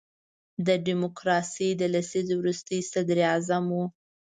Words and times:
د 0.65 0.67
ډیموکراسۍ 0.85 1.69
د 1.77 1.83
لسیزې 1.93 2.35
وروستی 2.39 2.77
صدر 2.91 3.17
اعظم 3.31 3.65
وو. 3.73 3.85